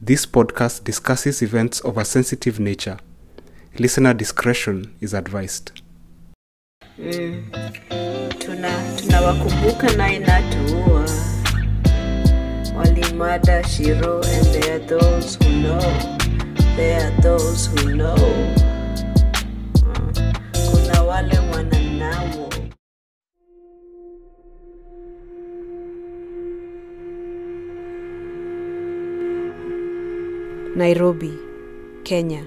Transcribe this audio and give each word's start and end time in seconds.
This 0.00 0.24
podcast 0.26 0.84
discusses 0.84 1.42
events 1.42 1.80
of 1.80 1.98
a 1.98 2.04
sensitive 2.04 2.58
nature. 2.58 2.98
Listener 3.78 4.14
discretion 4.14 4.94
is 5.00 5.14
advised. 5.14 5.72
tuna 8.38 8.70
tunawakumbuka 8.96 9.92
na 9.96 10.12
inatuua 10.14 11.06
walimada 12.76 13.64
Mm. 19.84 20.22
kuna 20.70 21.02
wale 21.02 21.38
Nairobi, 30.76 31.36
Kenya, 32.04 32.46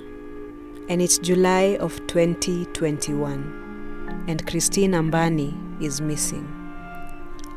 and 0.87 1.01
it's 1.01 1.17
July 1.17 1.75
of 1.81 1.97
2021, 2.07 4.23
and 4.29 4.47
Christine 4.47 4.93
Ambani 4.93 5.83
is 5.83 5.99
missing. 5.99 6.47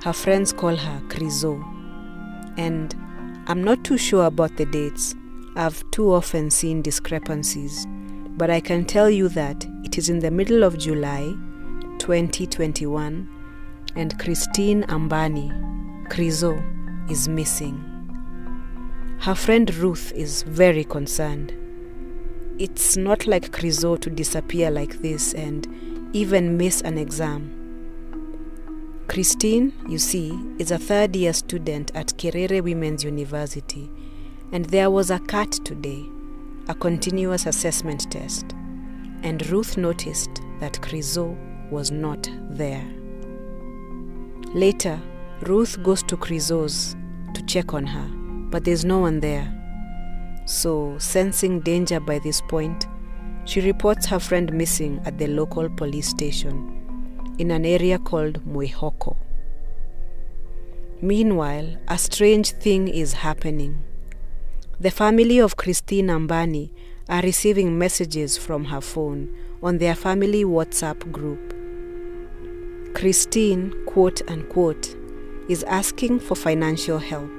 Her 0.02 0.12
friends 0.12 0.52
call 0.52 0.74
her 0.74 1.00
Chrizo, 1.06 1.62
and 2.58 2.96
I'm 3.46 3.62
not 3.62 3.84
too 3.84 3.96
sure 3.96 4.24
about 4.24 4.56
the 4.56 4.66
dates. 4.66 5.14
I've 5.54 5.88
too 5.92 6.12
often 6.12 6.50
seen 6.50 6.82
discrepancies, 6.82 7.86
but 8.36 8.50
I 8.50 8.58
can 8.58 8.84
tell 8.84 9.08
you 9.08 9.28
that 9.28 9.64
it 9.84 9.96
is 9.96 10.08
in 10.08 10.18
the 10.18 10.32
middle 10.32 10.64
of 10.64 10.78
July 10.78 11.36
2021, 11.98 13.28
and 13.94 14.18
Christine 14.18 14.82
Ambani, 14.88 15.52
Chrizo, 16.08 16.60
is 17.08 17.28
missing. 17.28 17.95
Her 19.18 19.34
friend 19.34 19.74
Ruth 19.76 20.12
is 20.12 20.42
very 20.42 20.84
concerned. 20.84 21.52
It's 22.58 22.96
not 22.96 23.26
like 23.26 23.50
Chrizo 23.50 24.00
to 24.00 24.10
disappear 24.10 24.70
like 24.70 25.02
this 25.02 25.34
and 25.34 25.66
even 26.12 26.56
miss 26.56 26.80
an 26.82 26.96
exam. 26.96 27.52
Christine, 29.08 29.72
you 29.88 29.98
see, 29.98 30.38
is 30.58 30.70
a 30.70 30.78
third 30.78 31.16
year 31.16 31.32
student 31.32 31.90
at 31.94 32.08
Kiriri 32.18 32.62
Women's 32.62 33.04
University, 33.04 33.90
and 34.52 34.64
there 34.66 34.90
was 34.90 35.10
a 35.10 35.18
CAT 35.18 35.52
today, 35.52 36.04
a 36.68 36.74
continuous 36.74 37.46
assessment 37.46 38.10
test, 38.10 38.52
and 39.22 39.46
Ruth 39.50 39.76
noticed 39.76 40.42
that 40.60 40.74
Chrizo 40.82 41.36
was 41.70 41.90
not 41.90 42.28
there. 42.50 42.84
Later, 44.54 45.00
Ruth 45.42 45.82
goes 45.82 46.02
to 46.04 46.16
Chrizo's 46.16 46.94
to 47.34 47.42
check 47.44 47.74
on 47.74 47.86
her, 47.86 48.25
but 48.50 48.64
there's 48.64 48.84
no 48.84 48.98
one 48.98 49.20
there. 49.20 49.52
So, 50.46 50.96
sensing 50.98 51.60
danger 51.60 52.00
by 52.00 52.18
this 52.20 52.40
point, 52.40 52.86
she 53.44 53.60
reports 53.60 54.06
her 54.06 54.18
friend 54.18 54.52
missing 54.52 55.00
at 55.04 55.18
the 55.18 55.26
local 55.26 55.68
police 55.68 56.08
station 56.08 56.72
in 57.38 57.50
an 57.50 57.64
area 57.64 57.98
called 57.98 58.44
Mwihoko. 58.44 59.16
Meanwhile, 61.02 61.76
a 61.88 61.98
strange 61.98 62.52
thing 62.52 62.88
is 62.88 63.12
happening. 63.12 63.82
The 64.80 64.90
family 64.90 65.38
of 65.38 65.56
Christine 65.56 66.08
Ambani 66.08 66.70
are 67.08 67.22
receiving 67.22 67.78
messages 67.78 68.36
from 68.36 68.64
her 68.66 68.80
phone 68.80 69.34
on 69.62 69.78
their 69.78 69.94
family 69.94 70.44
WhatsApp 70.44 71.12
group. 71.12 71.54
Christine, 72.94 73.74
quote 73.86 74.22
unquote, 74.30 74.96
is 75.48 75.62
asking 75.64 76.20
for 76.20 76.34
financial 76.34 76.98
help 76.98 77.35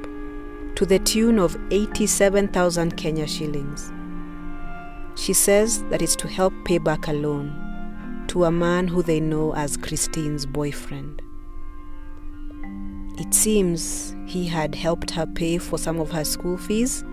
to 0.78 0.86
the 0.86 1.00
tune 1.00 1.40
of 1.40 1.58
87,000 1.72 2.96
Kenya 2.98 3.26
shillings. 3.26 3.92
She 5.16 5.34
says 5.34 5.82
that 5.86 6.04
it's 6.04 6.16
to 6.18 6.28
help 6.28 6.54
pay 6.66 6.78
back 6.78 7.08
a 7.08 7.14
loan 7.14 8.26
to 8.28 8.44
a 8.44 8.52
man 8.52 8.88
who 8.88 9.02
they 9.02 9.20
know 9.20 9.56
as 9.56 9.76
Christine's 9.76 10.46
boyfriend. 10.46 11.20
It 13.18 13.34
seems 13.34 14.16
he 14.28 14.46
had 14.46 14.76
helped 14.76 15.10
her 15.10 15.26
pay 15.26 15.58
for 15.58 15.80
some 15.80 16.00
of 16.00 16.12
her 16.12 16.24
school 16.24 16.58
fees 16.60 17.04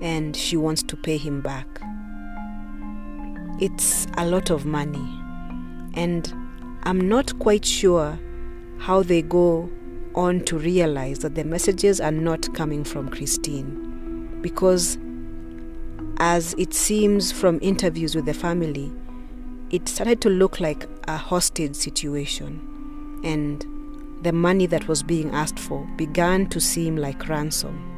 and 0.00 0.36
she 0.36 0.56
wants 0.56 0.82
to 0.82 0.96
pay 0.96 1.16
him 1.16 1.42
back. 1.42 1.68
It's 3.60 4.08
a 4.18 4.26
lot 4.26 4.50
of 4.50 4.66
money, 4.66 5.08
and 5.94 6.26
I'm 6.82 7.08
not 7.08 7.38
quite 7.38 7.64
sure 7.64 8.18
how 8.78 9.04
they 9.04 9.22
go 9.22 9.70
on 10.14 10.44
to 10.44 10.58
realize 10.58 11.20
that 11.20 11.34
the 11.34 11.44
messages 11.44 12.00
are 12.00 12.12
not 12.12 12.52
coming 12.54 12.84
from 12.84 13.08
Christine. 13.08 14.38
Because 14.40 14.98
as 16.18 16.54
it 16.58 16.74
seems 16.74 17.32
from 17.32 17.58
interviews 17.62 18.14
with 18.14 18.26
the 18.26 18.34
family 18.34 18.92
it 19.72 19.88
started 19.88 20.20
to 20.20 20.28
look 20.28 20.60
like 20.60 20.86
a 21.08 21.16
hostage 21.16 21.74
situation. 21.74 22.60
And 23.24 23.64
the 24.22 24.32
money 24.32 24.66
that 24.66 24.86
was 24.86 25.02
being 25.02 25.30
asked 25.30 25.58
for 25.58 25.84
began 25.96 26.46
to 26.50 26.60
seem 26.60 26.96
like 26.96 27.28
ransom. 27.28 27.88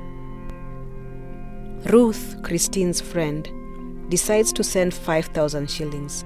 Ruth 1.87 2.37
Christine's 2.43 3.01
friend 3.01 3.49
decides 4.09 4.53
to 4.53 4.63
send 4.63 4.95
5000 4.95 5.69
shillings 5.69 6.25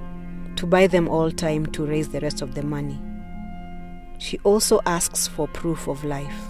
to 0.57 0.67
buy 0.67 0.87
them 0.87 1.09
all 1.09 1.31
time 1.31 1.65
to 1.67 1.87
raise 1.87 2.09
the 2.09 2.21
rest 2.21 2.43
of 2.43 2.55
the 2.55 2.63
money 2.63 3.01
she 4.19 4.39
also 4.45 4.81
asks 4.85 5.27
for 5.27 5.49
proof 5.49 5.89
of 5.89 6.05
life. 6.05 6.49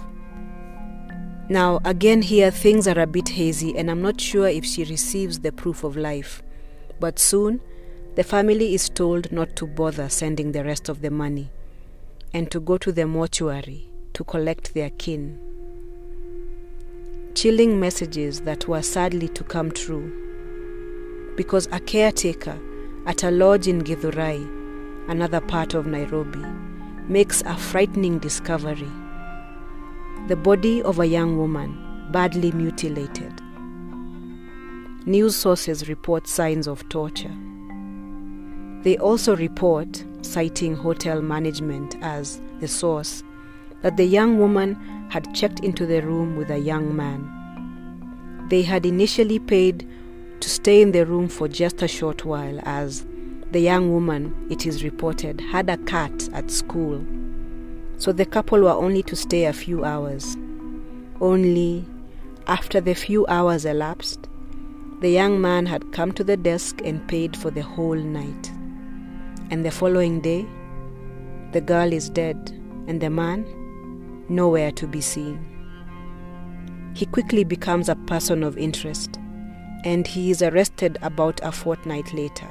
Now, 1.49 1.79
again, 1.83 2.21
here 2.21 2.51
things 2.51 2.87
are 2.87 2.99
a 2.99 3.07
bit 3.07 3.29
hazy, 3.29 3.75
and 3.75 3.89
I'm 3.89 4.01
not 4.01 4.21
sure 4.21 4.47
if 4.47 4.65
she 4.65 4.83
receives 4.83 5.39
the 5.39 5.51
proof 5.51 5.83
of 5.83 5.97
life. 5.97 6.43
But 6.99 7.17
soon, 7.17 7.61
the 8.15 8.23
family 8.23 8.73
is 8.75 8.89
told 8.89 9.31
not 9.31 9.55
to 9.55 9.65
bother 9.65 10.09
sending 10.09 10.51
the 10.51 10.63
rest 10.63 10.89
of 10.89 11.01
the 11.01 11.09
money 11.09 11.49
and 12.33 12.51
to 12.51 12.59
go 12.59 12.77
to 12.77 12.91
the 12.91 13.07
mortuary 13.07 13.89
to 14.13 14.23
collect 14.23 14.73
their 14.73 14.89
kin. 14.91 15.39
Chilling 17.33 17.79
messages 17.79 18.41
that 18.41 18.67
were 18.67 18.81
sadly 18.81 19.29
to 19.29 19.43
come 19.43 19.71
true 19.71 20.27
because 21.35 21.67
a 21.71 21.79
caretaker 21.79 22.59
at 23.05 23.23
a 23.23 23.31
lodge 23.31 23.67
in 23.67 23.81
Githurai, 23.81 25.09
another 25.09 25.39
part 25.39 25.73
of 25.73 25.87
Nairobi, 25.87 26.43
makes 27.09 27.41
a 27.41 27.57
frightening 27.57 28.19
discovery 28.19 28.87
the 30.27 30.35
body 30.35 30.79
of 30.83 30.99
a 30.99 31.07
young 31.07 31.37
woman, 31.39 31.75
badly 32.11 32.51
mutilated. 32.51 33.41
News 35.07 35.35
sources 35.35 35.89
report 35.89 36.27
signs 36.27 36.67
of 36.67 36.87
torture. 36.89 37.35
They 38.83 38.95
also 38.99 39.35
report, 39.35 40.05
citing 40.21 40.75
hotel 40.75 41.23
management 41.23 41.95
as 42.01 42.41
the 42.59 42.67
source, 42.67 43.23
that 43.81 43.97
the 43.97 44.05
young 44.05 44.37
woman 44.37 44.75
had 45.09 45.33
checked 45.33 45.61
into 45.61 45.87
the 45.87 46.01
room 46.01 46.35
with 46.35 46.51
a 46.51 46.59
young 46.59 46.95
man. 46.95 48.47
They 48.49 48.61
had 48.61 48.85
initially 48.85 49.39
paid 49.39 49.87
to 50.41 50.49
stay 50.49 50.79
in 50.79 50.91
the 50.91 51.07
room 51.07 51.27
for 51.27 51.47
just 51.47 51.81
a 51.81 51.87
short 51.87 52.23
while 52.23 52.59
as 52.63 53.03
the 53.51 53.59
young 53.59 53.91
woman, 53.91 54.47
it 54.51 54.67
is 54.67 54.83
reported, 54.83 55.41
had 55.41 55.69
a 55.69 55.77
cat 55.77 56.29
at 56.33 56.51
school. 56.51 57.03
So 57.97 58.11
the 58.11 58.25
couple 58.25 58.61
were 58.61 58.69
only 58.69 59.01
to 59.03 59.15
stay 59.15 59.45
a 59.45 59.53
few 59.53 59.83
hours. 59.83 60.37
Only 61.19 61.85
after 62.45 62.79
the 62.79 62.93
few 62.93 63.25
hours 63.27 63.65
elapsed, 63.65 64.29
the 65.01 65.09
young 65.09 65.41
man 65.41 65.65
had 65.65 65.91
come 65.93 66.11
to 66.11 66.23
the 66.23 66.37
desk 66.37 66.81
and 66.83 67.07
paid 67.07 67.35
for 67.35 67.49
the 67.49 67.63
whole 67.63 67.95
night. 67.95 68.51
And 69.49 69.65
the 69.65 69.71
following 69.71 70.21
day, 70.21 70.45
the 71.51 71.61
girl 71.61 71.91
is 71.91 72.09
dead 72.09 72.51
and 72.87 73.01
the 73.01 73.09
man 73.09 73.45
nowhere 74.29 74.71
to 74.73 74.85
be 74.85 75.01
seen. 75.01 75.43
He 76.93 77.07
quickly 77.07 77.43
becomes 77.43 77.89
a 77.89 77.95
person 77.95 78.43
of 78.43 78.59
interest 78.59 79.17
and 79.83 80.05
he 80.05 80.29
is 80.29 80.43
arrested 80.43 80.99
about 81.01 81.39
a 81.41 81.51
fortnight 81.51 82.13
later. 82.13 82.47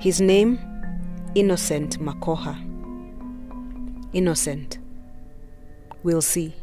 His 0.00 0.20
name? 0.20 0.60
Innocent 1.34 1.98
Makoha. 1.98 2.56
Innocent. 4.12 4.78
We'll 6.04 6.22
see. 6.22 6.54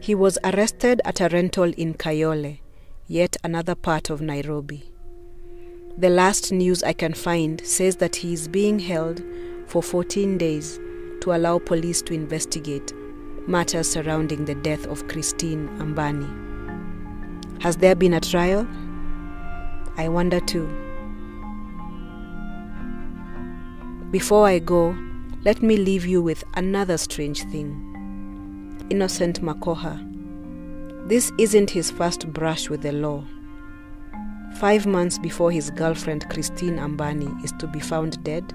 He 0.00 0.14
was 0.14 0.38
arrested 0.44 1.02
at 1.04 1.20
a 1.20 1.28
rental 1.28 1.70
in 1.74 1.92
Kayole, 1.92 2.60
yet 3.06 3.36
another 3.44 3.74
part 3.74 4.08
of 4.08 4.22
Nairobi. 4.22 4.90
The 5.98 6.08
last 6.08 6.50
news 6.50 6.82
I 6.82 6.94
can 6.94 7.12
find 7.12 7.60
says 7.66 7.96
that 7.96 8.16
he 8.16 8.32
is 8.32 8.48
being 8.48 8.78
held 8.78 9.22
for 9.66 9.82
14 9.82 10.38
days 10.38 10.80
to 11.20 11.34
allow 11.34 11.58
police 11.58 12.00
to 12.00 12.14
investigate 12.14 12.94
matters 13.46 13.90
surrounding 13.90 14.46
the 14.46 14.54
death 14.54 14.86
of 14.86 15.06
Christine 15.08 15.68
Ambani. 15.78 16.30
Has 17.62 17.76
there 17.76 17.94
been 17.94 18.14
a 18.14 18.20
trial? 18.20 18.66
I 19.98 20.08
wonder 20.08 20.40
too. 20.40 20.93
Before 24.14 24.46
I 24.46 24.60
go, 24.60 24.96
let 25.44 25.60
me 25.60 25.76
leave 25.76 26.06
you 26.06 26.22
with 26.22 26.44
another 26.54 26.96
strange 26.98 27.42
thing. 27.42 28.86
Innocent 28.88 29.42
Makoha 29.42 29.98
This 31.08 31.32
isn't 31.36 31.70
his 31.70 31.90
first 31.90 32.32
brush 32.32 32.70
with 32.70 32.82
the 32.82 32.92
law. 32.92 33.24
Five 34.54 34.86
months 34.86 35.18
before 35.18 35.50
his 35.50 35.68
girlfriend 35.72 36.30
Christine 36.30 36.76
Ambani 36.76 37.42
is 37.42 37.50
to 37.58 37.66
be 37.66 37.80
found 37.80 38.22
dead, 38.22 38.54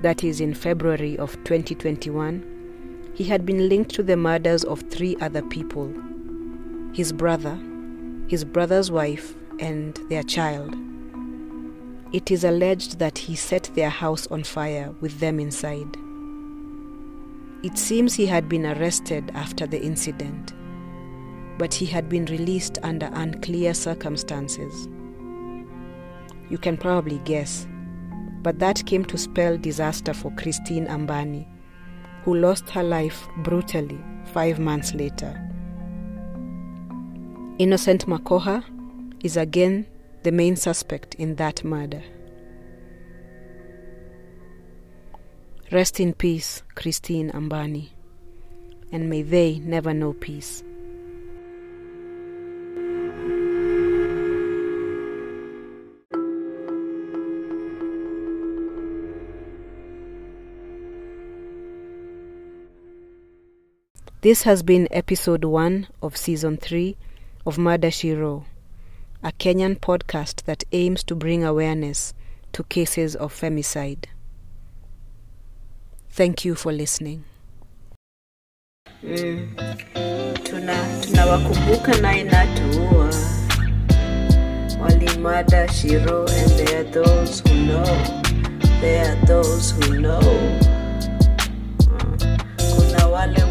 that 0.00 0.24
is 0.24 0.40
in 0.40 0.54
February 0.54 1.18
of 1.18 1.32
2021, 1.44 3.12
he 3.12 3.24
had 3.24 3.44
been 3.44 3.68
linked 3.68 3.94
to 3.96 4.02
the 4.02 4.16
murders 4.16 4.64
of 4.64 4.80
three 4.88 5.14
other 5.20 5.42
people 5.42 5.92
his 6.94 7.12
brother, 7.12 7.60
his 8.28 8.46
brother's 8.46 8.90
wife, 8.90 9.34
and 9.58 10.00
their 10.08 10.22
child. 10.22 10.74
It 12.12 12.32
is 12.32 12.42
alleged 12.42 12.98
that 12.98 13.18
he 13.18 13.36
set 13.36 13.70
their 13.74 13.88
house 13.88 14.26
on 14.28 14.42
fire 14.42 14.92
with 15.00 15.20
them 15.20 15.38
inside. 15.38 15.96
It 17.62 17.78
seems 17.78 18.14
he 18.14 18.26
had 18.26 18.48
been 18.48 18.66
arrested 18.66 19.30
after 19.34 19.64
the 19.64 19.80
incident, 19.80 20.52
but 21.56 21.72
he 21.72 21.86
had 21.86 22.08
been 22.08 22.24
released 22.24 22.78
under 22.82 23.10
unclear 23.12 23.74
circumstances. 23.74 24.88
You 26.48 26.58
can 26.58 26.76
probably 26.76 27.18
guess, 27.24 27.68
but 28.42 28.58
that 28.58 28.84
came 28.86 29.04
to 29.04 29.16
spell 29.16 29.56
disaster 29.56 30.12
for 30.12 30.32
Christine 30.32 30.86
Ambani, 30.86 31.46
who 32.24 32.34
lost 32.34 32.68
her 32.70 32.82
life 32.82 33.28
brutally 33.44 34.00
five 34.32 34.58
months 34.58 34.94
later. 34.94 35.32
Innocent 37.58 38.06
Makoha 38.06 38.64
is 39.22 39.36
again 39.36 39.86
the 40.22 40.32
main 40.32 40.56
suspect 40.56 41.14
in 41.14 41.36
that 41.36 41.64
murder. 41.64 42.02
Rest 45.72 46.00
in 46.00 46.12
peace, 46.14 46.62
Christine 46.74 47.30
Ambani, 47.30 47.90
and 48.92 49.08
may 49.08 49.22
they 49.22 49.58
never 49.60 49.94
know 49.94 50.12
peace. 50.12 50.64
This 64.22 64.42
has 64.42 64.62
been 64.62 64.86
episode 64.90 65.44
1 65.44 65.88
of 66.02 66.14
season 66.14 66.58
3 66.58 66.94
of 67.46 67.56
Murder 67.56 67.90
She 67.90 68.12
Wrote, 68.12 68.44
a 69.22 69.32
Kenyan 69.32 69.78
podcast 69.78 70.44
that 70.44 70.64
aims 70.72 71.04
to 71.04 71.14
bring 71.14 71.44
awareness 71.44 72.14
to 72.52 72.64
cases 72.64 73.14
of 73.14 73.32
femicide. 73.32 74.06
Thank 76.08 76.44
you 76.44 76.54
for 76.54 76.72
listening. 76.72 77.24
Mm. 79.02 79.48
And 86.30 86.50
there 86.58 86.80
are 86.80 86.84
those 86.90 87.40
who 87.40 87.54
know 87.66 87.84
there 88.80 89.12
are 89.12 89.26
those 89.26 89.72
who 89.72 90.00
know 90.00 90.20
uh, 91.90 92.16
kuna 92.56 93.08
wale 93.08 93.50